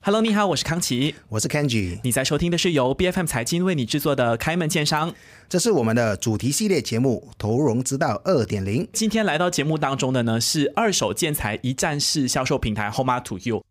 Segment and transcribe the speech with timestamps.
[0.00, 5.12] Hello，你好，我是康琪，我是 Kenji，你在收听的是由 BFM 财经为你制作的开门见商，
[5.48, 8.84] 这是我们的主题系列节目《投融资道二点零》。
[8.92, 13.64] 今天来到节目当中的呢是二手建材一站式销售平台 Home to You。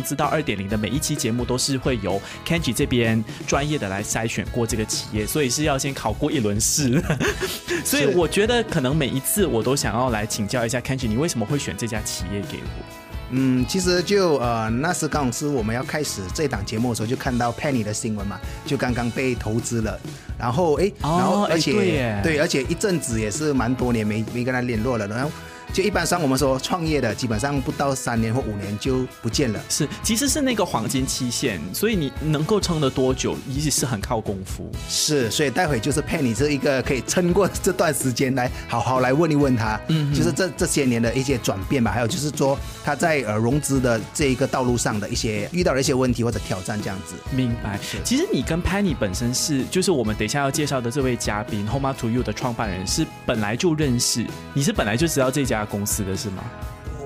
[0.00, 7.02] 融资道二点零的每一期节目都是会由 Kenji 这边专业的来筛选过这个企业，所以是要先考过一轮试。
[7.84, 12.84] 所以我觉得可能每一次我都想要来请教一下 Kenji，你为什么会选这家企业给我？
[13.32, 20.00] 嗯，其实就呃，那时刚好是我们要开始这档节目的时候，就看到 Penny 的新闻嘛，就刚刚被投资了，
[20.38, 25.30] 然后哎，然后而且对，而且一阵子也是蛮多年没没跟他联络了，然后。
[25.72, 29.60] 就一般上我们说创业的，基本上不到三年或五年就不见了。
[29.68, 34.70] 是，其实是那个黄金期限，所以你能够撑得多久，一直是很靠功夫。
[34.88, 47.14] 是，所以待会就是配你这一个可以撑过这段时间，来好好来问一问他，嗯，就是这这些年的一些转变吧，还有就是说他在呃融资的这一个道路上的一些遇到的一些问题或者挑战这样子。
[47.30, 47.78] 明白。
[48.04, 55.59] 其实你跟 Penny 本身是，就是我们等一下要介绍的这位嘉宾 Home to You 的创办人是本来就认识，你是本来就知道这家。
[55.64, 56.42] 公司的是吗？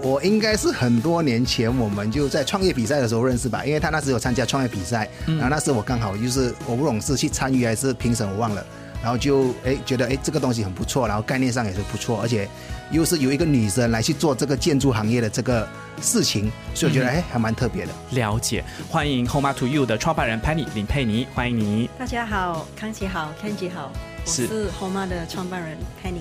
[0.03, 8.63] 我应该是很多年前我们就在创业比赛的时候认识吧，因为他那时有参加创业比赛，然后那时我刚好就是我不懂是去参与还是评审，我忘了，
[9.03, 12.47] 然后就哎觉得哎这个东西很不错，然后概念上也是不错，而且
[12.91, 15.67] 又是由一个女生来去做这个建筑行业的这个
[16.03, 17.93] 事情，所以我觉得哎还蛮特别的。
[18.11, 21.89] 了解，欢迎 Home to You 的创办人 Penny 林佩妮，欢迎你。
[21.99, 23.91] 大家好，康琪好，Kenji 好。
[24.27, 26.21] 我是 Homa 的创办人 Penny。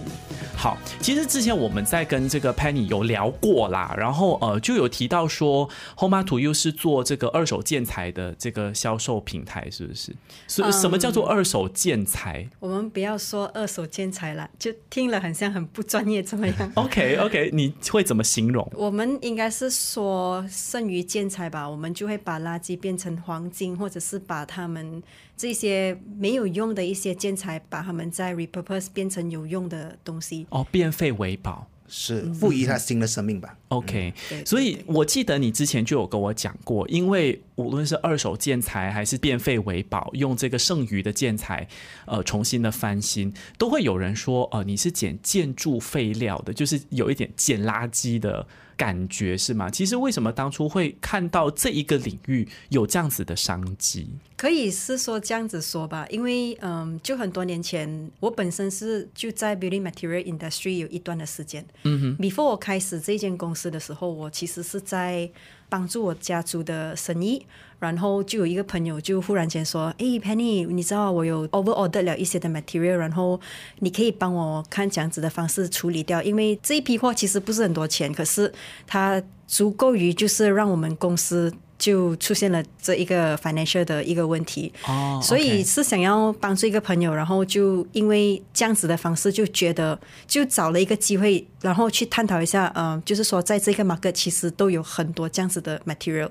[0.56, 10.16] 好，其实之前我们在跟这个 Penny 有聊过啦，然后呃就有提到说 Homa to You 是做这个二手建材的这个销售平台，是不是？
[10.48, 12.48] 所以什么叫做二手建材？
[12.60, 16.72] 我们不要说二手建材了，就听了很像很不专业，怎么样？
[16.76, 18.72] OK OK，你会怎么形容？
[18.76, 25.04] 我们应该是说剩余建材吧，我们就会把垃圾变成黄金，或者是把它们。
[25.36, 30.43] 这些没有用的一些建材，把它们再 repurpose 变成有用的东西。
[30.50, 34.14] 哦，变废为宝，是赋予它新的生命吧？OK，
[34.46, 41.68] 所以我记得你之前就有跟我讲过，因为无论是二手建材还是变废为宝，用这个剩余的建材，
[42.06, 48.46] 呃，重新的翻新，都会有人说，呃，你是捡建筑废料的，就是有一点捡垃圾的。
[48.76, 49.70] 感觉是吗？
[49.70, 54.08] 其实为什么当初会看到这一个领域有这样子的商机？
[54.36, 61.66] 可以是说这样子说吧，因为嗯，就很多年前，我本身是就在 building material industry 有一段的时间。
[61.84, 65.30] 嗯哼，before 我开始这间公司的时候，我其实是在。
[65.74, 67.44] 帮助我家族的生意，
[67.80, 73.42] 然后就有一个朋友就忽然间说：“哎，Penny，你知道我有 over order 了一些的 material，然后
[73.80, 78.54] 你可以帮我看这样子的方式处理掉，因为这一批货其实不是很多钱，可是
[78.86, 81.52] 它足够于就是让我们公司。”
[81.84, 96.30] 就出现了这一个 financial 的一个问题，哦，所以是想要帮助一个朋友，然后就因为这样子的方式，就觉得就找了一个机会，然后去探讨一下，嗯，就是说在这个 market 其实都有很多这样子的 material。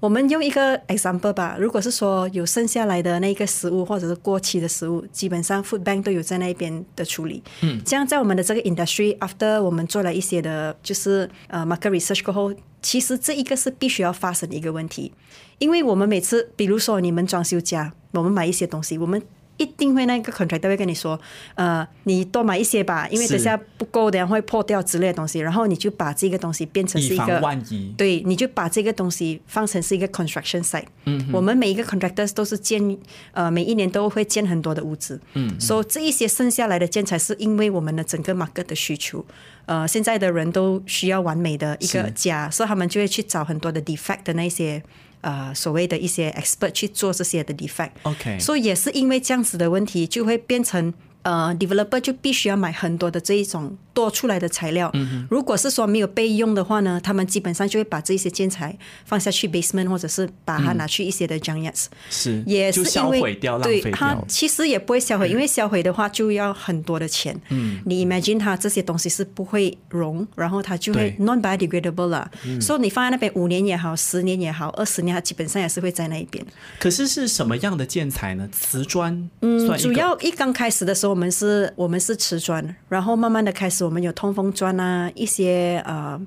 [0.00, 7.42] 我们用一个 example 吧，如果是说有剩下来的那个食物或者是过期的食物，基本上 food bank 都有在那边的处理。
[7.62, 15.12] 嗯，这样在我们的这个 industry after 我们做了一些的，就是呃 market research 过后，其实这一个是必须要发生的一个问题，
[15.58, 19.22] 因为我们每次，比如说你们装修家，我们买一些东西，我们。
[19.58, 21.20] 一定会那个 contractor 会跟你说，
[21.54, 25.40] 呃，你多买一些吧，因为等下不够，等下会破掉之类的东西。
[25.40, 27.42] 然后你就把这个东西变成是一个，
[27.96, 30.86] 对，你就把这个东西放成是一个 construction site。
[31.04, 32.98] 嗯，我们每一个 contractors 都是建，
[33.32, 35.20] 呃，每一年都会建很多的屋子。
[35.34, 39.24] 嗯，所以这一些剩下来的建材是因为我们的整个 market 的需求。
[39.66, 44.82] 呃，现在的人都需要完美的一个家，所以他们就会去找很多的 defect 的那些。
[45.20, 50.92] 呃，所谓的一些 expert 去做这些的 defect，OK，所以也是因为这样子的问题，就会变成
[51.22, 53.76] 呃 developer 就必须要买很多的这一种。
[53.98, 67.36] 多出来的材料，嗯如果是说没有备用的话呢，他们基本上就会把这些建材放下去 basement，或者是把它拿去一些的 junkyards，是也是因为对它其实也不会销毁，因为销毁的话就要很多的钱。
[67.48, 72.30] 嗯，你 imagine 它这些东西是不会融，然后它就会 non biodegradable 了。
[72.60, 76.46] 所以你放在那边五年也好，十年也好，二十年，它基本上也是会在那一边。
[76.78, 78.48] 可是是什么样的建材呢？
[78.52, 79.28] 瓷砖？
[79.40, 86.20] 嗯，主要一刚开始的时候我们是我们是瓷砖，然后慢慢的开始我们有通风砖啊，一些呃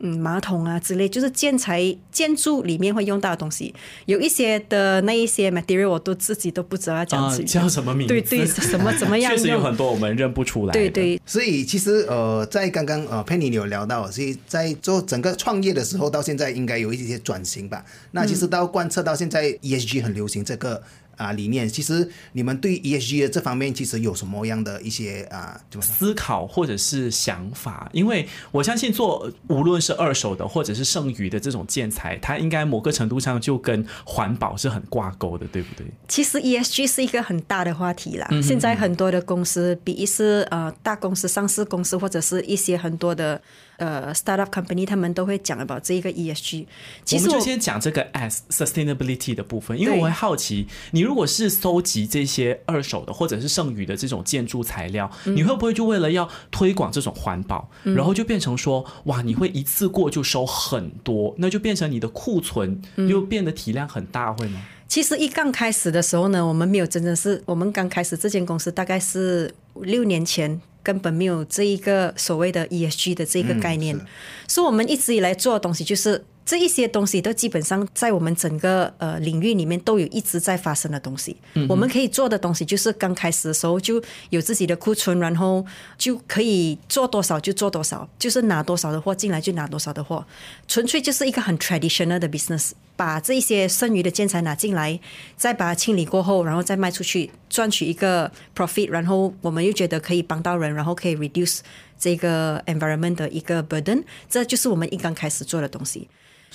[0.00, 3.74] 嗯马桶啊之类，就是建材建筑里面会用到的东西。
[4.06, 8.14] 有一些的那一些 material 我都自己都不知道要讲啊、叫什么名字？
[8.14, 9.60] 对对，什么怎么样确实有？
[9.60, 10.78] 很多我们认不出来的。
[10.78, 17.84] 对对，所以其实呃，在刚刚呃 Penny 有聊到，所以在做整个创业的时候，到现在应该有一些转型吧。
[18.12, 20.80] 那其实到贯彻到现在 ESG 很流行这个
[21.18, 25.92] 啊、理念，其实你们对 ESG 的这方面其实有什么样的一些啊、怎么说？
[25.92, 35.84] 思考或者是想法，因为我相信做无论是二手的或者是剩余的这种建材，它应该某个程度上就跟环保是很挂钩的，对不对？
[36.06, 38.28] 其实 ESG 是一个很大的话题啦。
[38.40, 43.42] 现在很多的公司，比一是呃大公司、上市公司，或者是一些很多的
[43.78, 46.66] 呃 startup company，他们都会讲 about 这一个 ESG。
[47.04, 64.60] 其实我我们就先讲这个 S sustainability 的部分，因为我会好奇，你如果是搜集这些二手的或者是剩余的这种建筑材料，嗯你会不会就为了要推广这种环保，然后就变成说，哇，你会一次过就收很多，那就变成你的库存嗯又变得体量很大，会吗？
[64.88, 70.60] 其实一刚开始的时候呢，我们没有真正是我们刚开始这间公司大概是六年前。
[70.82, 74.06] 根本没有这一个所谓的 ESG 的这个概念，是
[74.48, 81.36] 所以我们一直以来做的东西就是这一些东西都基本上在我们整个呃领域里面都有一直在发生的东西。
[81.68, 85.64] 我们可以做的东西就是刚开始的时候就有自己的库存，然后
[85.98, 90.24] 就可以做多少就做多少，就是拿多少的货进来就拿多少的货，
[90.66, 92.70] 纯粹就是一个很 traditional 的 business。
[92.98, 94.98] 把这一些剩余的建材拿进来，
[95.36, 101.60] 再把它清理过后，然后再卖出去，赚取一个 profit，然后我们又觉得可以帮到人，然后可以 reduce
[101.96, 106.08] 这个 environment 的一个 burden，这就是我们一刚开始做的东西。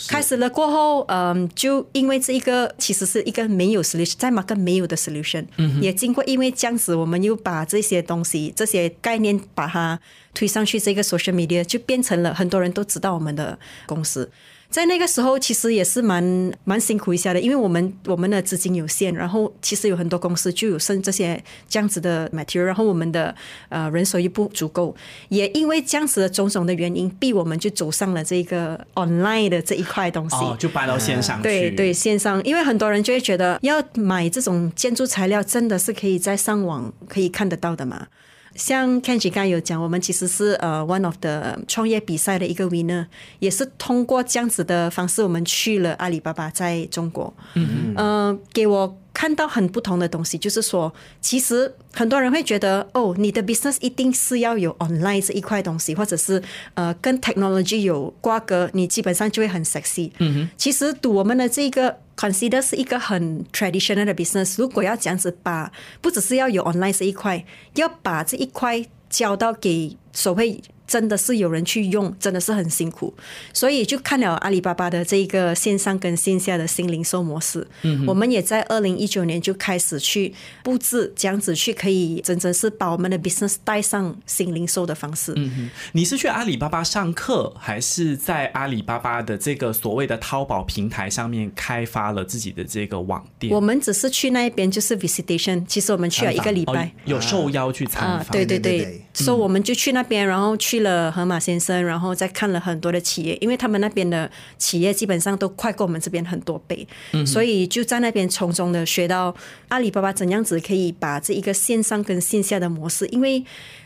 [0.10, 9.98] 开始了过后，嗯，就因为这一个其实是一个没有 solution，在 market 没有的 solution，、嗯也经过因为这样子，我们又把这些东西、这些概念把它
[10.34, 14.30] 推上去这个 social media，就变成了很多人都知道我们的公司。
[14.74, 21.40] 在那个时候，其实也是蛮蛮辛苦一下的，因为我们我们的资金有限，然后其实有很多公司就有剩这些
[21.70, 23.36] 这样子的 material，然后我们的
[23.70, 24.96] 呃人手又不足够，
[25.30, 30.36] 也因为这样子的种种的原因，逼我们就走上了这个 online 的这一块东西。
[30.38, 31.44] 哦，就搬到线上去。
[31.44, 38.08] 对对，线上，因为很多人就会觉得要买这种建筑材料，真的是可以在上网可以看得到的嘛。
[38.56, 43.08] 像 Kenji 刚才有讲，我们其实是呃 one of the 创业比赛的一个 winner，
[43.40, 47.94] 也是通过这样子的方式，我们去了阿里巴巴在中国，嗯。
[47.96, 50.92] 呃，给我看到很不同的东西，就是说，
[51.22, 56.42] 其实很多人会觉得，哦，你的 business 一定是要有 online 这一块东西，或者是
[56.74, 60.12] 呃跟 technology 有瓜葛，你基本上就会很 sexy。
[60.20, 65.72] 嗯哼，其实赌我们的这个 consider 是一个很 traditional 的 business，如果要这样子把，
[66.02, 67.46] 不只是要有 online 这一块，
[67.76, 70.62] 要把这一块交到给所谓。
[70.88, 73.14] 真的是有人去用，真的是很辛苦，
[73.54, 77.66] 所以就看了阿里巴巴的这个线上跟线下的新零售模式。
[77.84, 80.34] 嗯，我们也在二零一九年就开始去
[80.64, 85.34] 布置，这样子去可以真正是把我们的 business 带上新零售的方式。
[85.36, 93.54] 嗯，你是去阿里巴巴上课，还是在阿里巴巴的这个所谓的淘宝平台上面开发了自己的这个网店？
[93.54, 96.92] 我们只是去那边就是 visitation，其实我们去了一个礼哦拜。
[97.06, 98.32] 有受邀去参啊，访。
[98.32, 106.88] 对对对对对，所以我们就去那边，然后去了河马先生，然后再看了很多的企业，因为他们那边的企业基本上都快过我们这边很多倍，
[107.26, 109.36] 所以就在那边从中的学到
[109.68, 113.44] 阿里巴巴怎样子可以把这一个线上跟线下的模式，因为。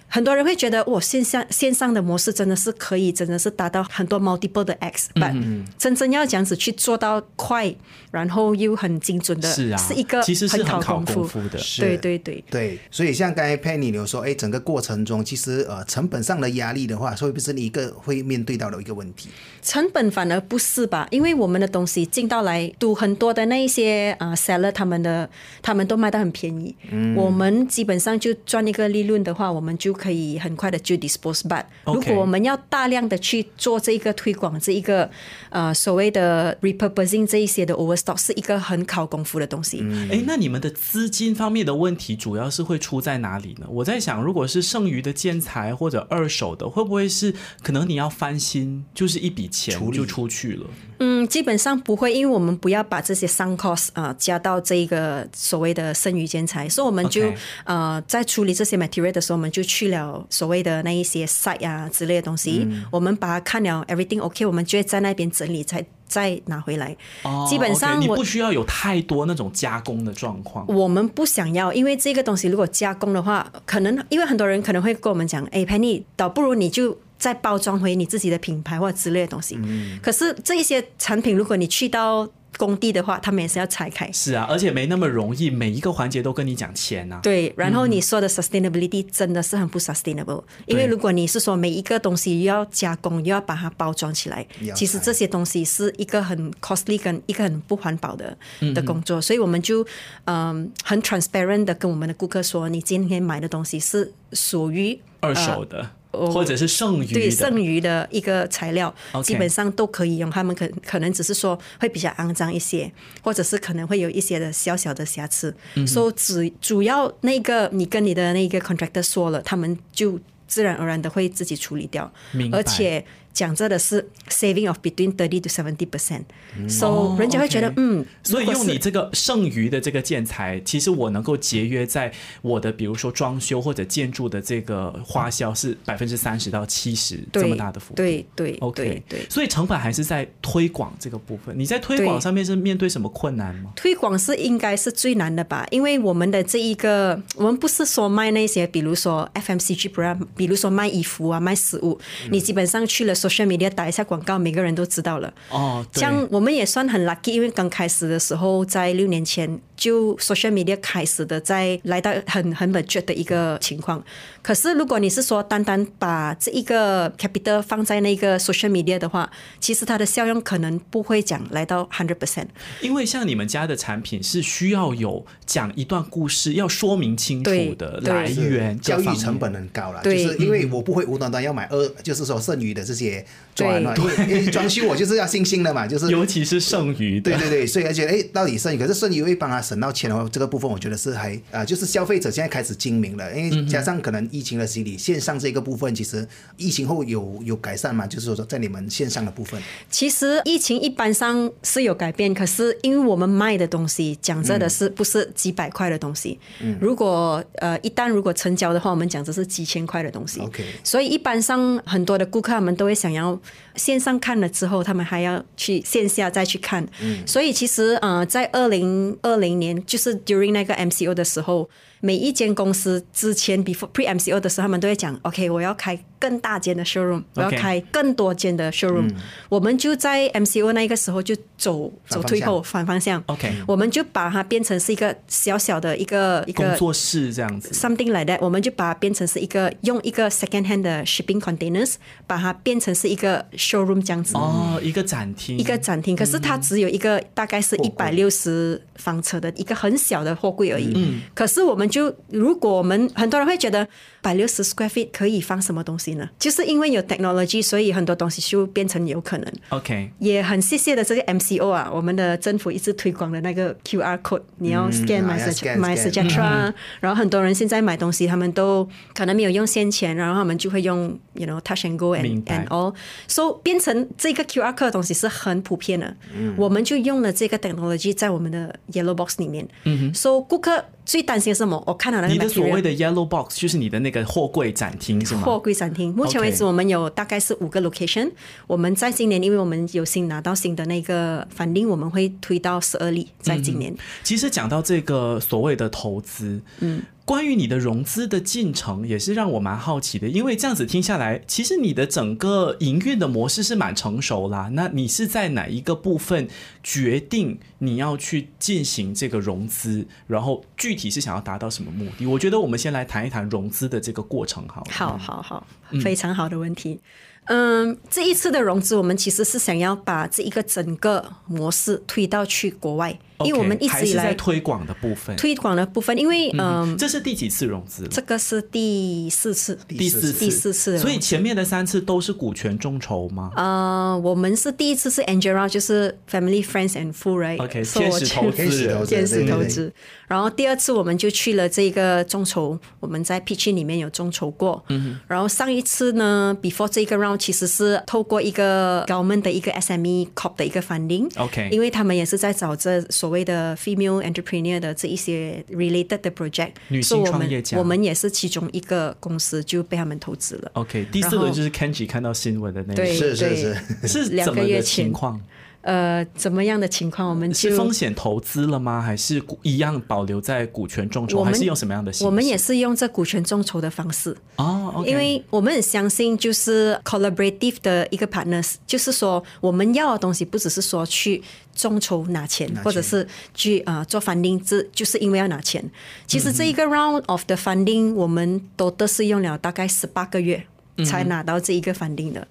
[0.08, 7.74] 很多人会觉得，哇，线上线上的模式真的是可以，真的是达到很多 multiple 的 X，但、真正要这样子去做到快，
[8.12, 11.60] 然后又很精准的，是啊，是一个其实是考很考功功夫的。
[11.78, 19.30] 对对对，对，所以像刚才 Penny 有说，哎，整个过程中其实呃成本上的压力的话，会不会是你一个会面对到的一个问题？
[19.62, 21.06] 成本反而不是吧？
[21.12, 25.30] 因为我们的东西进到来，赌很多的那一些啊、呃 seller 他们的
[25.62, 31.42] 他们都卖到很便宜，嗯我们基本上就赚一个利润的话，我们就可以很快的就 dispose。
[31.42, 35.10] But OK 如果我们要大量的去做这一个推广，这一个
[35.50, 39.84] 呃所谓的 repurposing 这一些的 overstock，是一个很考功夫的东西。
[40.12, 43.66] 哎，那你们的资金方面的问题主要是会出在哪里呢？
[43.70, 50.68] 我在想，如果是剩余的建材或者二手的，会不会是可能你要翻新，就是一笔钱就出去了？
[51.00, 57.32] 嗯，基本上不会，因为我们不要把这些 sunk cost 啊、加到这一个所谓的剩余建材，所以我们就
[57.66, 66.96] 呃在处理这些 material 的时候，我们就去了所谓的那一些 site 啊之类的东西，我们把它看了 everything OK，我们就会在那边整理，才再拿回来。
[67.24, 70.66] 哦基本上你不需要有太多那种加工的状况。
[70.68, 79.58] 我们不想要，因为这个东西如果加工的话，可能因为很多人可能会跟我们讲，哎，Penny，倒不如你就再包装回你自己的品牌或者之类的东西。
[80.02, 82.28] 可是这一些产品，如果你去到
[82.58, 84.12] 工地的话，他们也是要拆开。
[84.12, 87.20] 是啊，而且没那么容易，每一个环节都跟你讲钱啊。
[87.22, 98.36] 对，然后你说的 sustainability 真的是很不 sustainable，因为如果你是说每一个东西又要加工，又要把它包装起来，其实这些东西是一个很 costly 跟一个很不环保的
[98.74, 99.86] 的工作，所以我们就
[100.26, 105.92] 嗯很 transparent 的跟我们的顾客说，你今天买的东西是属于二手的，
[106.32, 107.30] 或者是剩余呃对。
[107.30, 108.94] 剩余的一个材料
[109.24, 110.30] 基本上都可以用。
[110.32, 115.56] 他们可可能只是说会比较肮脏一些，或者是可能会有一些的小小的瑕疵。
[115.86, 122.12] 所以只主要那个你跟你的那个 contractor 说了，他们就自然而然的会自己处理掉
[122.52, 123.06] 而且
[123.38, 126.24] 讲这的是 saving of between thirty to seventy percent，
[126.68, 137.98] 所哦以人家会觉得嗯，所以用你这个剩余的这个建材，其实我能够节约在我的比如说装修或者建筑的这个花销是百分之三十到七十这么大的幅度。
[137.98, 139.30] 对对 OK，对对。
[139.30, 141.54] 所以成本还是在推广这个部分。
[141.56, 143.72] 你在推广上面是面对什么困难吗？
[143.76, 152.00] 推广是应该是最难的吧，因为我们的这一个，我们不是说卖那些，比如说 FMCG brand，比如说卖衣服啊、卖食物，
[152.32, 155.34] 你基本上去了 social media 打一下广告，每个人都知道了。
[155.50, 164.04] 哦，对这样我们也算很 lucky，因为刚开始的时候，在六年前就 social media 开始的，在来到很很 budget 的一个情况。
[164.42, 169.30] 可是如果你是说单单把这一个 capital 放在那个 social media 的话，
[169.60, 172.48] 其实它的效用可能不会讲来到 hundred percent。
[172.82, 183.17] 因为像你们家的产品是需要有讲一段故事，要说明清楚对对的来源，教育成本很高了，就是因为我不会无端端要买二，就是说剩余的这些
[183.56, 184.06] 砖嘛，对。
[184.28, 187.32] 因为装修我就是要信心的嘛，就是 尤其是剩余的。
[187.32, 206.40] 对对对，所以而且哎，到底剩余，可是剩余会帮他省到钱的话，这个部分我觉得是还啊、就是消费者现在开始精明了，因为加上可能疫情的洗礼，线上这个部分其实疫情后有有改善嘛，就是说在你们线上的部分，其实疫情一般上是有改变，可是因为我们卖的东西讲真的是不是几百块的东西，
[206.80, 210.40] 如果呃一旦如果成交的话，我们讲的是几千块的东西。
[210.40, 213.40] OK 所以一般上很多的顾客他们都会想要
[213.76, 216.88] 线上看了之后，他们还要去线下再去看。
[217.26, 229.10] 所以其实呃，在二零二零年，就是 during 那个 MCO 的时候，每一间公司之前 before pre MCO 的时候，他们都会讲，OK，我要开更大间的 showroom，我要开更多间的 showroom。
[229.50, 233.24] 我们就在 MCO 那个时候就走走退后反方向。
[233.28, 237.70] OK 我们就把它变成是一个小小的一个一个工作室这样子。
[237.70, 241.96] something like that，我们就把它变成是一个用一个 second hand 的 shipping containers，
[242.26, 244.36] 把它变成是一个 showroom 这样子。
[244.36, 250.94] 哦，一个展厅，一个展厅，可是它只有一个大概是一百六十方车的一个很小的货柜而已。
[250.96, 253.88] 嗯，可是我们就如果我们很多人会觉得
[254.28, 256.30] 百六十 square feet 可以放什么东西呢？
[256.38, 259.54] 就是因为有 technology 所以很多东西就变成有可能。
[259.70, 272.68] Ok 也很谢谢的这个 mco 啊我们的政府一直推广的那个 qr code 你要 scan 买买买买然后很多人现在买东西他们都可能没有用现钱然后他们就会用 you know touch and go and and
[272.68, 272.94] all
[273.28, 276.14] so 变成这个 qr code 的东西是很普遍的。
[276.58, 279.66] 我们就用了这个 technology 在我们的 yellow box 里面。
[279.86, 280.14] 嗯哼。
[280.14, 281.82] So 顾客最担心什么？
[281.88, 285.44] 我看到那个你的所谓的 yellow box 就是你的那个货柜展厅是吗？
[285.44, 288.30] 货柜展厅，目前为止我们有大概是五个 location。
[288.68, 293.96] 我们在今年，因为我们有新拿到新的那个返定，我们会推到十二例，在今年。
[294.22, 304.70] 其实讲到这个所谓的投资，嗯，关于你的融资的进程也是让我蛮好奇的，因为这样子听下来，其实你的整个营运的模式是蛮成熟啦。
[304.72, 306.48] 那你是在哪一个部分
[306.82, 312.26] 决定你要去进行这个融资，然后具体是想要达到什么目的？
[312.26, 314.88] 我觉得我们先来谈一谈融资的这个过程好了。
[314.90, 315.68] 好好好，
[316.02, 317.02] 非常好的问题。
[317.48, 328.10] 嗯，这一次的融资，我们其实是想要把这一个整个模式推到去国外，因为我们一直以来在推广的部分，推广的部分，因为嗯，这是第几次融资了？
[328.10, 329.78] 这个是第四次。
[329.88, 333.52] 第四次，第四次所以前面的三次都是股权众筹吗？
[333.56, 337.68] 呃，我们是第一次是 Angela，就是 Family Friends and Full right。
[337.84, 339.94] 天使投资人天使投资，天使对对对投资。
[340.28, 344.84] 然后第二次我们就去了这个众筹，我们在 Pitch 里面有众筹过。
[344.90, 345.20] 嗯。
[345.28, 351.30] 然后上一次呢，before 这个 round 其实是透过一个 government 的一个 SME COP 的一个 funding。
[351.38, 360.72] OK 因为他们也是在找这所谓的 female entrepreneur 的这一些 related 的 project，女性创业家我们也是其中一个公司就被他们投资了。
[360.74, 365.42] OK，第四轮就是 Kenji 看到新闻的那个，是是对是，是两怎么个个月前情况？
[365.82, 369.02] 呃怎么样的情况，我们是就风险投资了吗？
[369.02, 371.44] 还是一样保留在股权众筹？
[371.44, 372.26] 还是用什么样的形式？
[372.26, 374.36] 我们也是用这股权众筹的方式。
[374.58, 381.42] 哦因为我们很相信，就是 collaborative 的一个 partners，就是说我们要的东西不只是说去
[381.76, 385.84] 众筹拿钱，拿钱或者是去啊、呃做 funding，这就是因为要拿钱。
[386.26, 390.66] 其实这一个 round of the funding，我们都都是用了大概十八个月
[391.06, 392.48] 才拿到这一个 funding 的，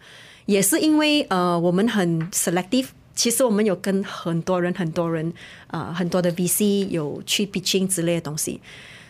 [0.47, 2.87] 也是因为呃我们很 selective。
[3.17, 5.27] 其实我们有跟很多人、很多人
[5.67, 8.61] 啊、呃很多的 VC 有去 pitching 之类的东西。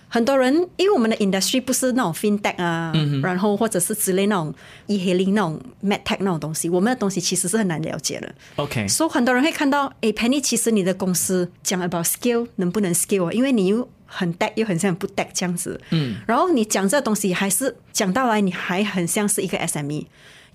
[0.09, 4.55] 很多人因为我们的 industry 不是那种 fintech 啊，然后或者是之类那种
[4.87, 8.33] e-hailing 那种 medtech 那种东西，我们的东西其实是很难了解的。
[8.55, 20.07] OK，所以很多人会看到，诶 p e n n y 其实你的公司讲 about skill 能不能 skill，因为你又很 tech 又很像不 tech 这样子，嗯，然后你讲这东西还是讲到来，你还很像是一个 SME。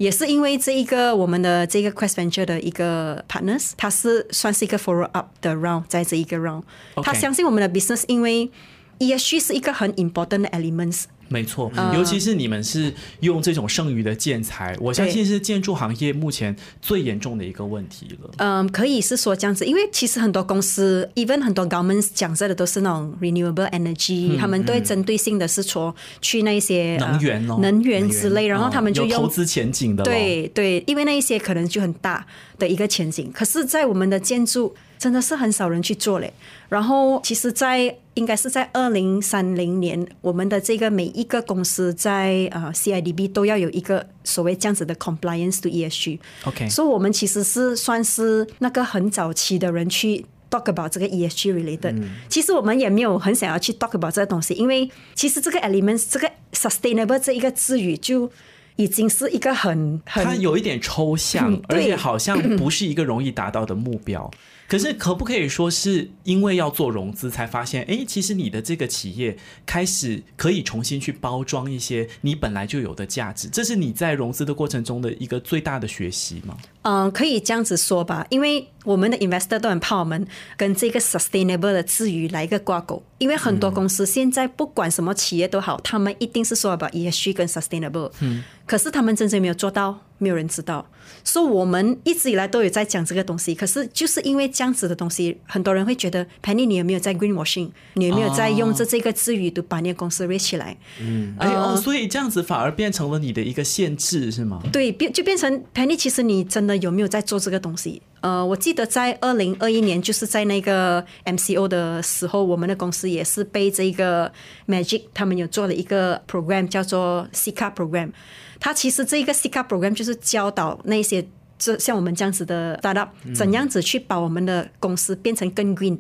[0.02, 8.50] 也是因为这一个我们的这个 Quest Venture 的一个 partners，他是算是一个 follow up 的 round，在这一个 round，OK 他相信我们的 business，因为
[8.98, 11.96] ESG 是一个很 important 的 elements，没错，嗯。
[11.96, 18.30] 尤其是你们是用这种剩余的建材，我相信是建筑行业目前最严重的一个问题了。
[18.38, 32.26] 嗯，可以是说这样子，因为其实很多公司，even 很多 governments 讲这的都是那种 renewable energy，、他们都会针对性的是说去那些呃能源哦能源之类，然后他们就用有投资前景的咯，对对，因为那一些可能就很大
[32.62, 36.32] 的一个前景，可是，在我们的建筑真的是很少人去做嘞。
[36.70, 46.20] 然后，其实在，应该是在二零三零年，我们的这个每一个公司在呃 CIDB 都要有一个所谓这样子的 compliance to ESG。
[46.46, 51.96] OK，所以我们其实是算是那个很早期的人去 talk about 这个 ESG related、
[52.30, 58.30] 其实我们也没有很想要去 talk about 这个东西，因为其实这个 elements 这个 sustainable 这一个字语就
[58.76, 64.30] 已经是一个很很它有一点抽象嗯，而且好像不是一个容易达到的目标。
[64.72, 69.36] 可是，可不可以说是因为要做融资，才发现，哎，其实你的这个企业
[69.66, 76.56] 开始可以重新去包装一些你本来就有的价值，这是你在融资的过程中的一个最大的学习吗？
[76.84, 80.26] 嗯，可以这样子说吧，因为我们的 investor 都很怕我们
[80.56, 90.88] 跟这个 sustainable 的字语来一个挂钩，因为很多公司现在不管什么企业都好，他们一定是说 about ESG 跟 sustainable，嗯，可是他们真正没有做到，没有人知道。
[91.24, 100.78] 所以我们一直以来都有在讲这个东西，可是就是因为这样子的东西，很多人会觉得 Penny 你有没有在 greenwashing，你有没有在用这这个词语都把你的公司 raise 起来？
[101.00, 104.62] 嗯哎哦，所以这样子反而变成了你的一个限制，是吗？
[104.72, 108.02] 对，变就变成 Penny，其实你真的有没有在做这个东西？
[108.22, 114.32] 呃，我记得在二零二一年，就是在那个 MCO 的时候，我们的公司也是被这个
[114.68, 118.12] Magic 他们有做了一个 program 叫做 CICA program。
[118.60, 121.26] 它其实这一个 CICA program 就是教导那些。
[121.64, 126.00] 这像我们这样子的 startup，怎样子去把我们的公司变成更 green？、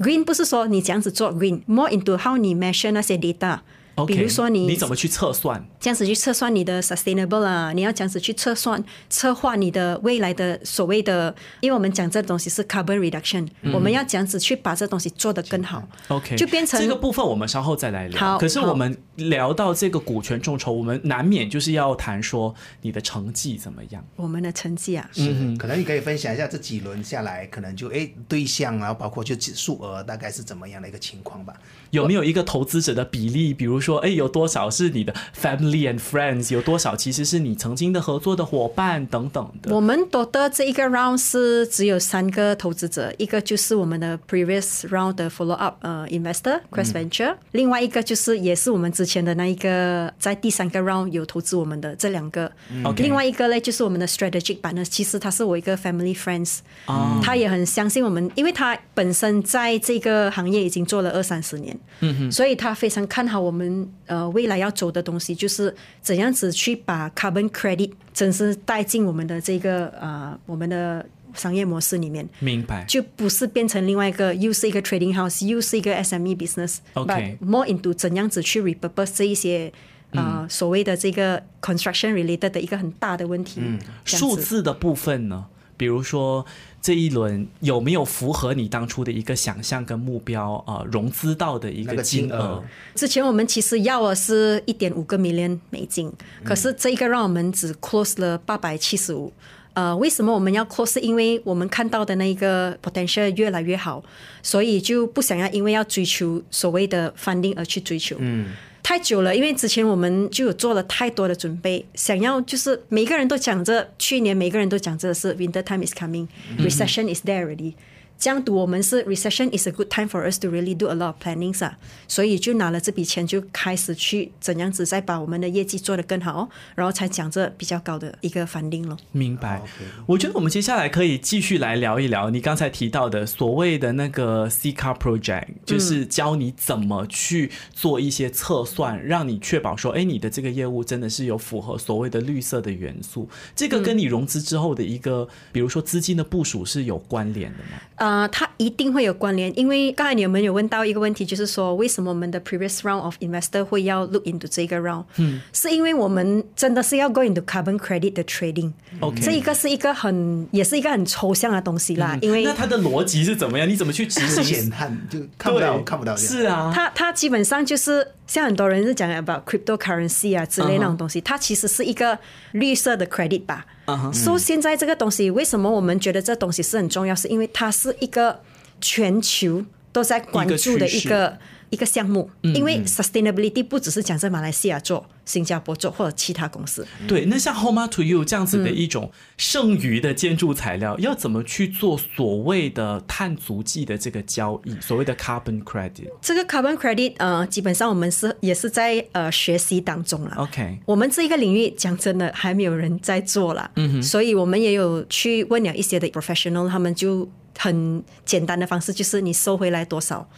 [0.00, 3.60] green 不是说你这样子做 green，more into how 你 measure 那些 data。
[4.04, 5.64] 比如说你你怎么去测算？
[5.78, 15.86] 这样子去测算你的 sustainable 啊，你要这样子去测算策划你的未来的所谓的，因为我们讲这东西是 carbon reduction，、我们要这样子去把这东西做得更好。
[16.08, 18.18] OK，就变成这个部分，我们稍后再来聊。
[18.18, 24.04] 好好可是我们聊到这个股权众筹，我们难免就是要谈说你的成绩怎么样。
[24.16, 31.54] 我们的成绩啊，是，可能你可以分享一下这几轮下来，可能就哎对象，然后包括就数额大概是怎么样的一个情况吧。
[31.90, 33.54] 有没有一个投资者的比例？
[33.54, 39.74] 比如说，哎，有多少是你的 family and friends，有多少其实是你曾经的合作的伙伴等等的。
[39.74, 52.50] 我们夺的这一个 round 是只有三个投资者，一个就是我们的 previous round 的 follow up 呃 investor Quest Venture，、另外一个就是也是我们之前的那一个在第三个 round 有投资我们的这两个。
[52.84, 72.28] OK 另外一个呢，就是我们的 strategic partner，其实他是我一个 family friends，、哦他也很相信我们，因为他本身在这个行业已经做了二三十年，嗯所以他非常看好我们呃未来要走的东西，就是怎样子去把 carbon credit 真是带进我们的这个呃我们的商业模式里面。
[72.38, 72.84] 明白。
[72.86, 76.78] 就不是变成另外一个，又是一个 trading house，又是一个 SME business。
[76.94, 79.72] OK more into 怎样子去 repurpose 这一些
[80.12, 83.60] 呃、所谓的这个 construction related 的一个很大的问题。
[83.62, 85.46] 嗯数字的部分呢？
[85.76, 86.46] 比如说
[86.86, 92.62] 这一轮有没有符合你当初的一个想象跟目标啊、呃融资到的一那个金金额
[92.94, 96.12] 之前我们其实要的是一点五个 million 美金，
[96.44, 99.32] 可是这一个让我们只 close 了八百七十五。
[99.74, 100.92] 呃，为什么我们要 close？
[100.92, 104.00] 是因为我们看到的那个 potential 越来越好，
[104.40, 108.14] 所以就不想要因为要追求所谓的 funding 而去追求。
[108.20, 108.52] 嗯。
[108.88, 117.74] 太久了，因为之前我们就有做了太多的准备，想要就是每个人都讲着，去年每个人都讲着是 winter time is coming，recession is there already。
[118.18, 121.76] 这样读我们是 recession is a good time for us to really do a lot of planning 啊，
[122.08, 128.96] 所以就拿了这笔钱就开始去怎样子再把我们的业绩做得更好，然后才讲这比较高的一个返定了。
[129.12, 129.60] 明白。
[130.06, 143.28] 我觉得我们接下来可以继续来聊一聊你刚才提到的所谓的那个 C Car Project，就是教你怎么去做一些测算，让你确保说，哎，你的这个业务真的是有符合所谓的绿色的元素。
[143.54, 148.05] 这个跟你融资之后的一个，比如说资金的部署是有关联的吗？
[148.06, 155.04] 呃，它一定会有关联，因为刚才你们有问到一个问题，就是说为什么我们的 previous round of investor 会要 look into 这个 round？
[155.16, 158.70] 嗯，是因为我们真的是要 go into carbon credit 的 trading。
[159.00, 162.16] OK，这一个是一个很，也是一个很抽象的东西啦。
[162.22, 163.68] 因为那它的逻辑是怎么样？
[163.68, 164.70] 你怎么去执行？
[165.10, 166.14] 就看不到，看不到。
[166.14, 172.16] 是啊，它它基本上就是像很多人是讲 about cryptocurrency 啊之类那种东西，它其实是一个
[172.52, 173.66] 绿色的 credit 吧。
[174.12, 177.14] 所以现在这个东西，为什么我们觉得这东西是很重要？
[177.14, 178.40] 是因为它是一个
[178.80, 181.38] 全球都在关注的一个
[181.70, 182.30] 一个项目。
[182.42, 186.86] 因为 sustainability 不只是讲在马来西亚做、新加坡做或者其他公司。
[187.06, 194.74] 对，那像 Home to You 这样子的一种剩余的建筑材料，要怎么去做所谓的碳足迹的这个交易？
[194.80, 196.08] 所谓的 carbon credit。
[196.22, 200.36] 这个 carbon credit 呃，基本上我们是也是在呃学习当中了。
[200.38, 210.28] OK，我们这一个领域讲真的还没有人在做了，嗯哼，所以我们也有去问了一些的 professional，他们就很简单的方式，就是你收回来多少。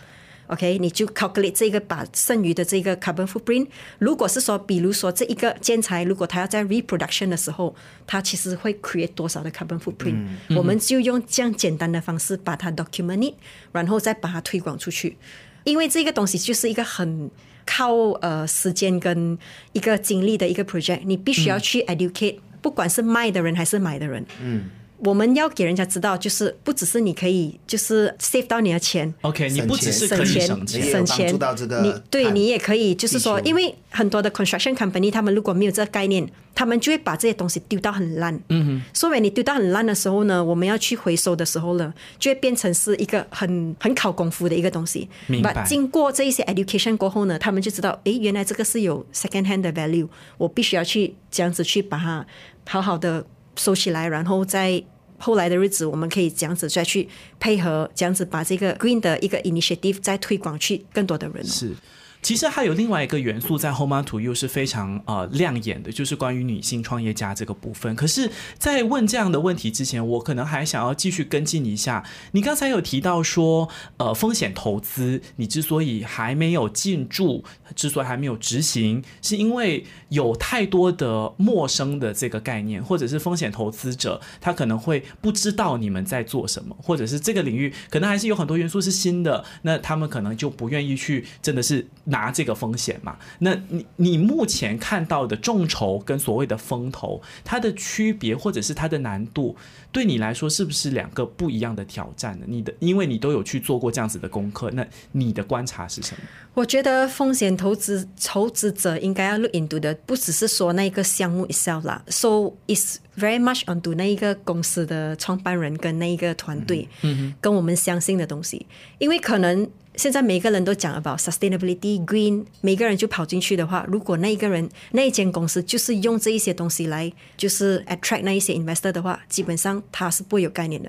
[0.48, 3.66] OK，你就 calculate 这个把剩余的这个 carbon footprint。
[3.98, 7.74] 如果是说，比如说这一个建材，如果它要在 reproduction 的时候，
[8.06, 10.16] 它其实会 create 多少的 carbon footprint，、
[10.56, 13.34] 我们就用这样简单的方式把它 document it，
[13.72, 15.16] 然后再把它推广出去。
[15.64, 17.30] 因为这个东西就是一个很
[17.66, 19.38] 靠呃时间跟
[19.72, 24.24] 一个精力的一个 project，你必须要去 educate，、不管是卖的人还是买的人。
[24.40, 24.70] 嗯。
[24.98, 38.38] 我们要给人家知道，就是不只是你可以就是 save 到你的钱 OK，你不只是可省钱以省钱，也有帮省钱到这个你对你也可以，就是说，因为很多的 construction company，他们如果没有这个概念，他们就会把这些东西丢到很烂。
[38.48, 38.82] 嗯哼。
[38.92, 45.08] 所以你丢到很烂的时候呢，我们要去回收的时候呢，就会变成是一个很很考功夫的一个东西。
[45.28, 52.26] 明白经过这一些 education 过后呢，他们就知道，诶，原来这个是有 second hand 的 value，我必须要去这样子去把它
[52.66, 53.24] 好好的
[53.58, 54.82] 收起来，然后再。
[55.20, 57.08] 后来的日子，我们可以这样子再去
[57.40, 61.74] 配合，这样子把这个 green 的一个 initiative 再推广去更多的人、是。
[62.20, 67.94] 其实还有另外一个元素在 Home to You 是非常呃亮眼的，就是关于女性创业家这个部分。
[67.94, 72.04] 可是，在问这样的问题之前，我可能还想要继续跟进一下。
[72.32, 93.16] 你刚才有提到说，呃，风险投资，你之所以还没有进驻，之所以还没有执行，是因为有太多的陌生的这个概念，或者是风险投资者他可能会不知道你们在做什么，或者是这个领域可能还是有很多元素是新的，那他们可能就不愿意去真的是拿这个风险嘛。
[93.38, 99.56] 那你你目前看到的众筹跟所谓的风投，它的区别或者是它的难度，
[99.90, 102.44] 对你来说是不是两个不一样的挑战呢？
[102.48, 106.22] 你的因为你都有去做过这样子的功课，那你的观察是什么？
[106.54, 118.66] 我觉得风险投资投资者应该要 look into 的，不只是说那个项目 itself 啦，so it's very much onto 那一个公司的创办人跟那一个团队，嗯跟我们相信的东西，
[118.98, 119.68] 因为可能。
[119.96, 130.88] 现在每个人都讲 about sustainability green，每个人就跑进去的话，如果那一个人那一间公司就是用这一些东西来就是 attract 那一些 investor 的话，基本上他是不会有概念的。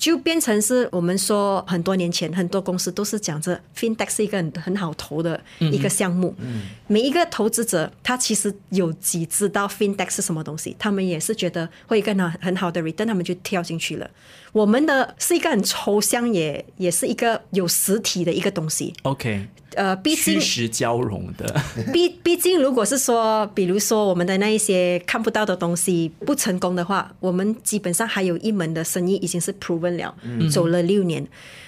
[0.00, 6.34] 就变成是我们说很多年前很多公司都是讲着 fintech 是一个很很好投的一个项目，
[6.86, 14.10] 每一个投资者他其实有几知道 fintech 是什么东西，他们也是觉得会有一个很很好的 return，他们就跳进去了。
[14.52, 18.92] 我们的是一个很抽象，也也是一个有实体的一个东西。
[19.02, 30.14] OK，呃，毕竟虚实交融的， 毕毕竟，如果是说，比如说我们的那一些看不到的东西不成功的话，我们基本上还有一门的生意已经是 proven 了，
[30.50, 31.24] 走了六年，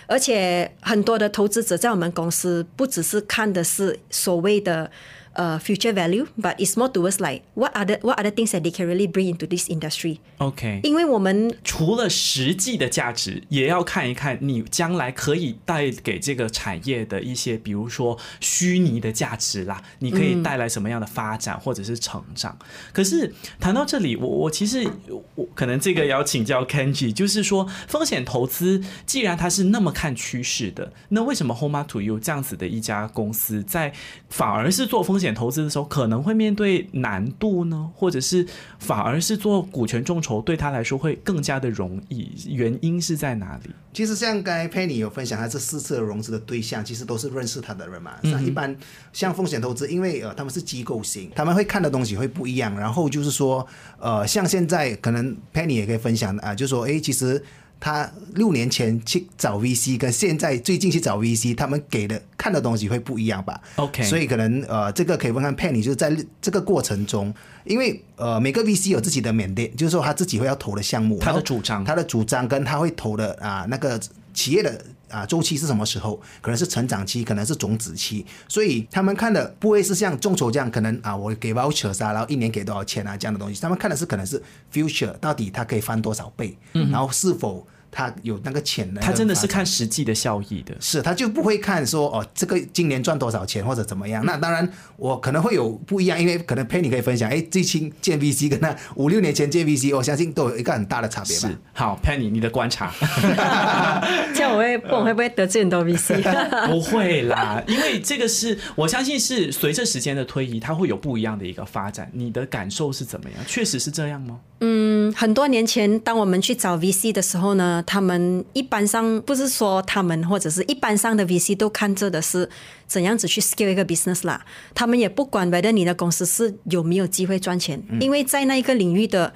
[0.06, 4.90] 而且很多的投资者在我们公司不只是看的是所谓的
[5.36, 8.70] uh, future value, but it's more towards like what other what other things that they
[8.70, 10.18] can really bring into this industry.
[10.38, 22.58] OK，因为我们除了实际的价值，也要看一看你将来可以带给这个产业的一些，比如说虚拟的价值啦，你可以带来什么样的发展或者是成长。
[22.92, 24.88] 可是谈到这里，我我其实
[25.34, 33.92] 我可能这个要请教 Kenji，就是说风险投资既然它是那么看趋势的，那为什么 Home to You 这样子的一家公司在
[34.30, 37.90] 反而是做风险投资的时候可能会面对难度呢？
[37.94, 38.46] 或者是
[38.78, 42.30] 反而是做股权众筹对他来说会更加的容易？
[42.48, 43.70] 原因是在哪里？
[43.92, 48.12] 其实像刚才 Penny 有分享，他这四次的融资的对象其实都是认识他的人嘛。
[48.22, 48.74] 那、一般
[49.12, 52.74] 像风险投资，因为呃他们是机构型，他们会看的东西会不一样。
[52.78, 53.66] 然后就是说，
[53.98, 57.44] 呃，像现在可能 Penny 也可以分享啊、就说，诶，其实
[57.84, 63.60] 他六年前去找 VC，跟现在最近去找 VC，他们给的看的东西会不一样吧。
[63.74, 71.84] OK 所以可能呃，这个可以问看 Penny，就是在这个过程中，因为呃每个 VC 有自己的缅甸，就是说他自己会要投的项目，他的主张。
[71.84, 74.00] 他的主张跟他会投的啊那个
[74.32, 76.20] 企业的啊周期是什么时候？
[76.40, 84.42] 可能是成长期，可能是种子期，所以他们看的不会是像众筹这样，可能啊我给 voucher 啊，然后一年给多少钱啊这样的东西，他们看的是可能是
[84.72, 89.46] future 到底它可以翻多少倍，然后是否它有那个潜能，他真的是。
[89.52, 90.74] 看实际的效益的。
[90.80, 94.24] 是，他就不会看说哦，这个今年赚多少钱或者怎么样。
[94.24, 101.58] 那当然，我可能会有不一样，因为可能 Penny 可以分享，哎，最近建 VC 跟那五六年前建 VC，我相信都有一个很大的差别吧是。
[101.74, 102.90] 好，Penny，你的观察
[104.34, 106.22] 这样我会不我会不会得罪很多 VC？
[106.70, 112.10] 不会啦，因为这个是我相信是随着时间的推移，它会有不一样的一个发展。
[112.14, 113.38] 你的感受是怎么样？
[113.46, 114.40] 确实是这样吗？
[114.64, 122.48] 嗯很多年前，当我们去找 VC 的时候呢，他们一般上不是说他们或者是一般上的 VC 都看着的是
[122.86, 124.44] 怎样子去 scale 一个 business 啦。
[124.74, 129.32] 他们也不管 whether 你的公司是有没有机会赚钱，因为在那一个领域的，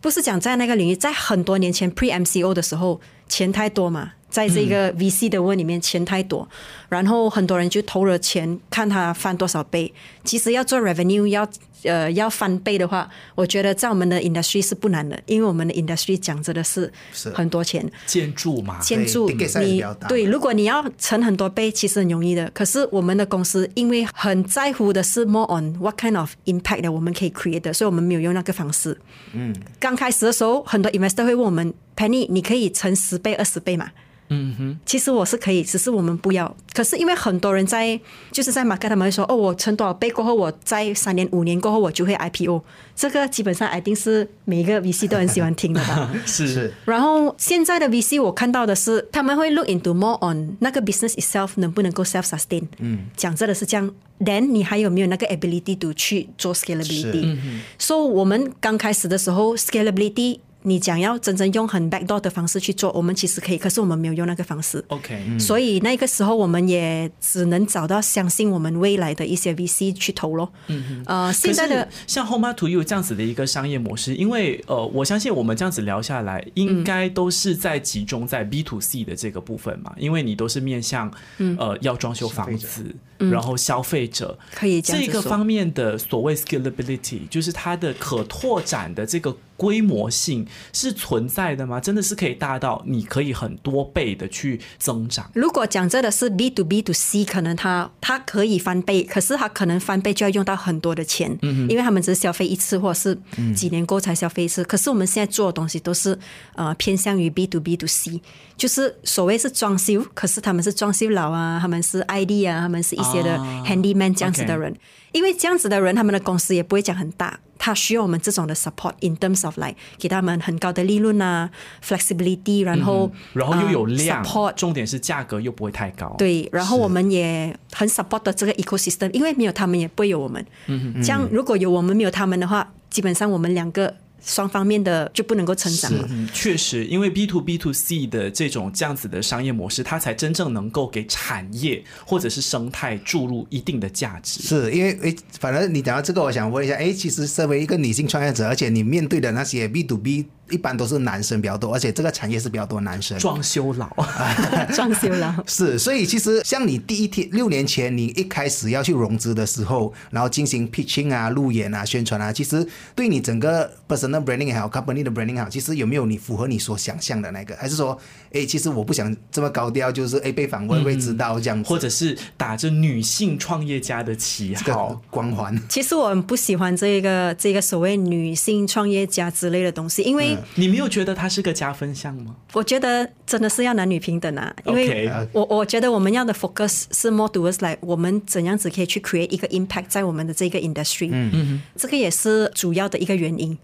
[0.00, 4.12] 不是讲在那个领域，在很多年前 pre MCO 的时候，钱太多嘛。
[4.30, 6.48] 在这个 VC 的问里面，钱太多，
[6.88, 9.92] 然后很多人就投了钱，看它翻多少倍。
[10.24, 11.46] 其实要做 revenue 要
[11.82, 17.90] 呃要翻倍的话，我觉得在我们的 industry 是不难的，因为我们的 industry 讲真的是是很多钱。
[18.06, 22.50] 建筑嘛，建筑你对，如果你要乘很多倍，其实很容易的。
[22.54, 28.96] 可是我们的公司因为很在乎的是 more on what kind of impact 的我们可以 create 的，所以我们没有用那个方式。
[29.32, 33.90] 嗯，刚开始的时候，很多 investor 会问我们，Penny，你可以乘十倍、二十倍嘛？
[34.30, 36.56] 嗯哼，其实我是可以，只是我们不要。
[36.72, 37.98] 可是因为很多人在
[38.30, 42.62] 就是在 market 他们会说，哦，我乘多少倍过后，我在三年、五年过后我就会 IPO。
[42.94, 46.10] 这个基本上一定是每一个 VC 都很喜欢听的吧？
[46.26, 52.68] 是是然后现在的 VC 我看到的是，他们会 look into more on 那个 business itself 能不能够 self sustain。
[52.78, 53.90] 嗯，讲真的是这样。
[54.20, 57.38] Then 你还有没有那个 ability to 去做 scalability？
[57.78, 60.40] 所以、so, 我们刚开始的时候 scalability。
[60.62, 64.84] 你讲要真正用很 backdoor 的方式去做，我们其实可以，可是我们没有用那个方式。
[64.88, 70.52] OK，所以那个时候我们也只能找到相信我们未来的一些 VC 去投咯。
[70.66, 81.10] 嗯呃，现在的像 Home to You 这样子的一个商业模式，因为呃，我相信我们这样子聊下来，应该都是在集中在 B to C 的这个部分嘛，因为你都是面向
[81.58, 84.38] 呃要装修房子，然后消费者。
[84.54, 91.78] 可以这这个方面的所谓 scalability，就是它的可拓展的这个规模性是存在的吗？
[91.78, 95.30] 真的是可以大到你可以很多倍的去增长？
[95.34, 103.18] 如果讲真的是 B to B to C，可能它它可以翻倍，可是它可能翻倍就要用到很多的钱，嗯因为他们只是消费一次，或者是
[103.52, 104.64] 几年过才消费一次。
[104.64, 106.18] 可是我们现在做的东西都是
[106.54, 108.18] 呃偏向于 B to B to C，
[108.60, 114.76] 就是所谓是装修，可是他们是装修佬啊，他们是 ID 啊，他们是一些的啊 handyman 这样子的人。
[115.12, 121.50] 因为这样子的人，他们的公司也不会讲很大，他需要我们这种的 support in terms of like 给他们很高的利润啊
[121.82, 126.14] ，flexibility，然后、然后又有 support 重点是价格又不会太高。
[126.18, 130.44] 对，然后我们也很 support 的这个 ecosystem，因为没有他们也不会有我们。
[130.66, 136.06] 嗯这样如果有我们没有他们的话，基本上我们两个双方面的就不能够成长了。
[136.10, 144.42] 嗯，确实，因为 B to B to C 的这种这样子的商业模式，它才真正能够给产业或者是生态注入一定的价值。
[144.42, 153.18] 是因为诶，反正你讲到这个，我想问一下，诶，其实身为一个女性创业者，而且你面对的那些 B to B 一般都是男生比较多，而且这个产业是比较多男生。
[153.18, 153.88] 装修佬，
[154.74, 155.32] 装修佬。
[155.46, 167.56] 是，所以其实像你第一天六年前你一开始要去融资的时候，然后进行 pitching 啊、路演啊、宣传啊，其实对你整个 personal branding 也好，company 的 branding 也好，其实有没有你符合你所想象的那个？
[167.56, 167.98] 还是说，
[168.32, 175.60] 哎，其实我不想这么高调，就是哎被访问会知道这样，或者是打着女性创业家的旗号光环？
[175.68, 182.36] 其实我很不喜欢这个这个所谓女性创业家之类的东西，因为你没有觉得它是个加分项吗？
[182.52, 193.56] 我觉得真的是要男女平等啊，因为我我觉得我们要的 focus 是 more towards like 我们怎样子可以去 create 一个 impact 在我们的这个 industry，嗯嗯，这个也是主要的一个原因。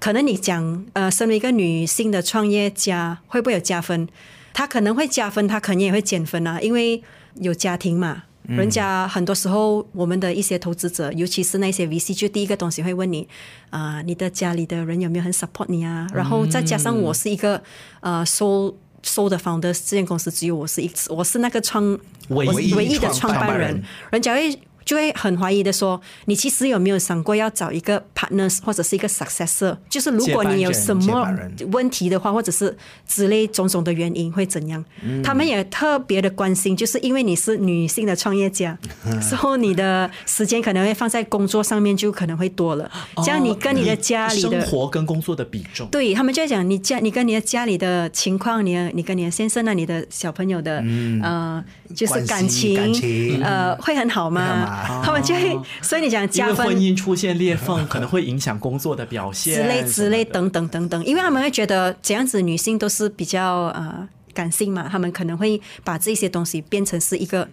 [0.00, 4.08] 可能你讲呃，身为一个女性的创业家会不会有加分？
[4.52, 7.02] 她可能会加分，她肯定也会减分啊，因为
[7.40, 8.24] 有家庭嘛。
[8.46, 13.26] 人家很多时候，我们的一些投资者，尤其是那些 VC，就第一个东西会问你
[13.70, 16.06] 啊，你的家里的人有没有很 support 你啊？
[16.14, 17.62] 然后再加上我是一个
[18.00, 24.58] 呃收收的 founder，这间公司只有我是一次，我是那个创唯一唯一的创办人，人家会。
[24.84, 29.76] 就会很怀疑的说，你其实有没有想过要找一个 partner 或者是一个 successor？
[29.88, 31.28] 就是如果你有什么
[31.72, 34.84] 问题的话，或者是之类种种的原因会怎样？
[35.22, 38.76] 他们也特别的关心，就是因为你是女性的创业家，
[39.28, 42.90] 之后你的时间可能会放在工作上面，就可能会多了。
[43.24, 50.82] 这样你跟你的家里的生活跟工作的比重，对他们就在讲你家，你跟你的家里的情况，你你跟你的先生啊，你的小朋友的
[51.22, 51.62] 呃，
[51.94, 54.73] 就是感情呃，会很好吗？
[55.04, 67.48] 他们就会，所以你讲加分，婚姻出现裂缝可能会影响工作的表现之类之类等等等等，因为他们会觉得这样子女性都是比较呃感性嘛，他们可能会把这些东西变成是一个。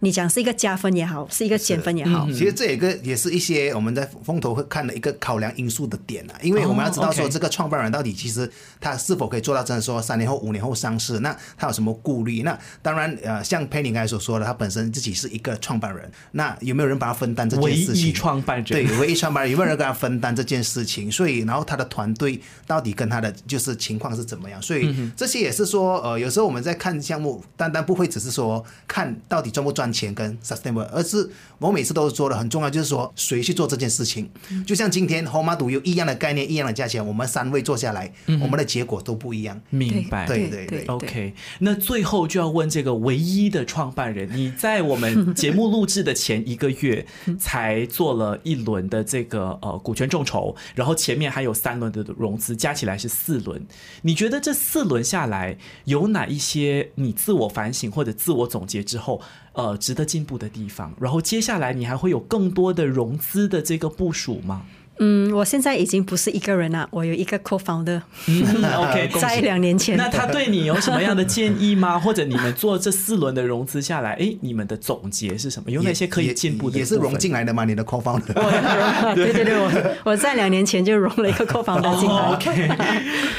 [0.00, 6.34] 你讲是一个加分也好，是一个减分也好，其实这一个也是一些我们在风投会看的一个考量因素的点啊。
[6.40, 8.48] 因为我们要知道说这个创办人到底其实
[8.80, 12.42] 他是否可以做到真的说三年后、五年后上市，那他有什么顾虑？
[12.42, 18.04] 那当然呃，像 Penny 刚才所说的，他本身自己是一个创办人，那有没有人帮他分担这件事情？
[18.04, 21.10] 唯一创办人对，唯一创办人有没有人跟他分担这件事情？
[21.10, 24.62] 所以然后他的团队到底跟他的就是情况是怎么样？
[24.62, 30.88] 所以这些也是说呃，有时候我们在看项目，单单不会只是说看到底赚不赚钱跟 sustainable，。
[30.92, 34.28] 而是我每次都是说的很重要，就是说谁去做这件事情。
[34.66, 39.60] 就像今天红马赌有一样的概念，一样的价钱，我们三位做下来，我们的结果都不一样。
[39.70, 40.84] 明白，对对对。
[40.86, 47.06] OK，那最后就要问这个唯一的创办人，你在我们节目录制的前一个月
[47.38, 53.64] 才做了一轮的这个呃股权众筹，然后前面还有三轮的融资，加起来是四轮。
[54.02, 59.20] 你觉得这四轮下来有哪一些你自我反省或者自我总结之后？
[59.58, 60.94] 呃，值得进步的地方。
[61.00, 64.64] 然后接下来你还会有更多的融资的这个部署吗？
[65.00, 68.00] 嗯，我现在已经不是一个人了，我有一个 co-founder。
[68.26, 69.96] OK， 在两年前。
[69.96, 71.98] 那他对你有什么样的建议吗？
[71.98, 75.70] 或者你们做这四轮的融资下来，哎，你们的总结是什么？
[75.70, 76.78] 有哪些可以进步的？
[76.78, 77.64] 也是融进来的吗？
[77.64, 78.32] 你的 co-founder？
[79.14, 79.70] 对对对，我
[80.04, 82.16] 我在两年前就融了一个 co-founder 进来。
[82.32, 82.68] OK，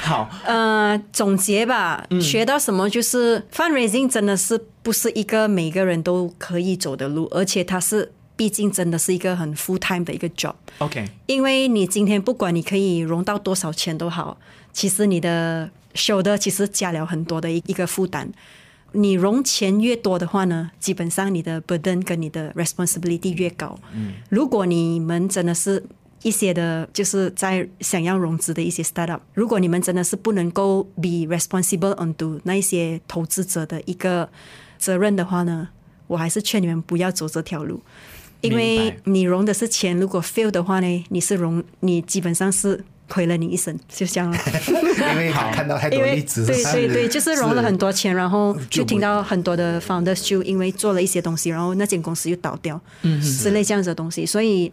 [0.02, 0.30] 好。
[0.45, 2.89] 呃，总结吧，学到什么？
[2.89, 8.12] 就是 fundraising 真的是不是一个每个人都可以走的路，而且它是。
[8.39, 10.54] 毕竟真的是一个很 full time 的一个 job。
[10.78, 14.38] OK，因为你今天不管你可以融到多少钱都好，
[14.71, 18.32] 其实你的 shoulder 其实加了很多的一一个负担。
[18.93, 23.78] 你融钱越多的话呢，基本上你的 burden 跟你的 responsibility 越高。
[23.93, 25.84] 嗯，如果你们真的是
[26.23, 34.30] 一些的，就是在想要融资的一些 startup，如果你们真的是不能够 be responsible onto 那一些投资者的一个
[34.78, 35.67] 责任的话呢，
[36.08, 37.82] 我还是劝你们不要走这条路。
[38.41, 44.38] 因为你融的是钱，如果 fail 的话呢，你是融，你基本上是亏了你一生，就这样了。
[45.13, 54.71] 因为看到太多例子，对对对，就是融了很多钱，然后就听到很多的 founders 就因为做了一些东西，然后那间公司又倒掉，嗯，之类这样子的东西，所以。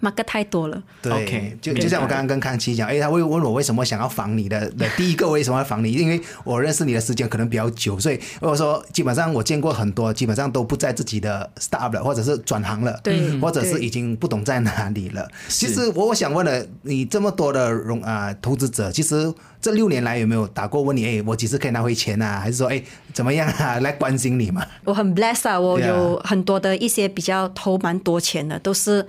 [0.00, 5.92] 马哥太多了，对，就就像我刚刚跟康琪讲，哎，他会问我为什么想要防你的， 的第一个为什么要防你？
[5.92, 15.28] 因为我认识你的时间可能比较久，所以我说基本上我见过很多，基本上都不在自己的 startup 了，或者是转行了，对，或者是已经不懂在哪里了。
[15.48, 21.04] 其实我我想问了，你这么多的融啊投资者，其实这六年来有没有打过问你？
[21.06, 22.38] 哎，我几时可以拿回钱啊？
[22.38, 22.82] 还是说，哎，
[23.12, 23.80] 怎么样啊？
[23.80, 24.64] 来关心你嘛？
[24.84, 29.06] 我很 bless 啊，我有很多的一些比较投蛮多钱的，都是。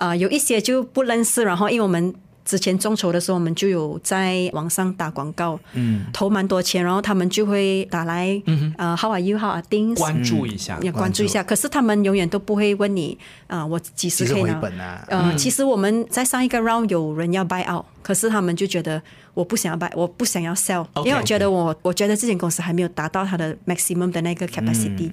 [0.00, 2.14] 啊，有一些就不认识，然后因为我们
[2.50, 9.94] 之前众筹的时候，我们就有在网上打广告，嗯，投蛮多钱，然后他们就会打来，嗯，呃，How are you？How are things？
[9.94, 11.44] 关注一下，要关注一下。
[11.44, 15.04] 可是他们永远都不会问你，啊，我几时可以拿？
[15.06, 19.00] 呃，其实我们在上一个 round 有人要 buy out，可是他们就觉得
[19.32, 25.12] 我不想要 buy，我不想要 sell，因为我觉得我我觉得这间公司还没有达到它的 maximum 的那个 capacity，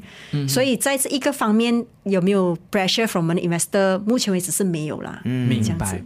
[0.49, 3.99] 所以在这一个方面有没有 pressure from an investor？
[4.07, 5.21] 目前为止是没有啦。
[5.25, 6.01] 嗯明白。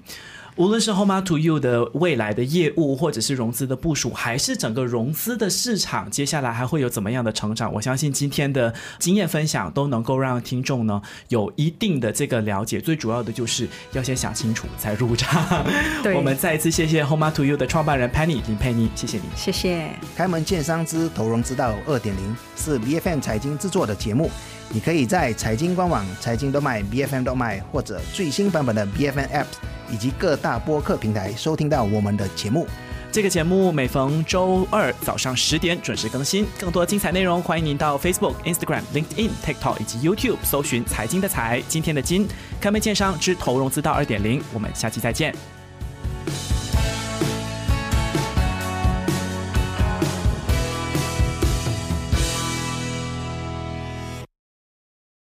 [0.58, 7.72] 无论是 Home to You 的未来的业务，或者是融资的部署，还是整个融资的市场，接下来还会有怎么样的成长？
[7.74, 12.80] 我相信今天的经验分享都能够让听众呢有一定的这个了解。
[12.82, 15.66] 最主要的就是要先想清楚再入场。
[16.04, 19.24] 对我们再一次谢谢 Home to You 的创办人 Penny 林佩妮，谢谢你。
[19.36, 19.90] 谢谢。
[20.16, 24.30] 开门见山之投融之道二点零是 BFM 财经制作的节目，
[24.74, 29.46] 你可以在财经官网财经动脉 BFM 动脉或者最新版本的 BFM App
[29.92, 32.66] 以及各大播客平台收听到我们的节目。
[33.12, 42.26] 这个节目每逢周二早上十点准时更新，更多精彩内容欢迎您到 Facebook、Instagram、LinkedIn、TikTok 以及 YouTube 搜寻“财经的财，今天的金”，
[42.62, 45.61] 开门见山之投融资道二点零，我们下期再见。